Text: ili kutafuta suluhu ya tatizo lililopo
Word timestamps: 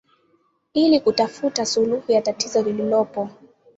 ili 0.73 0.99
kutafuta 0.99 1.65
suluhu 1.65 2.11
ya 2.11 2.21
tatizo 2.21 2.61
lililopo 2.61 3.29